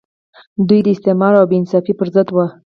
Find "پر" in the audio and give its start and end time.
1.99-2.07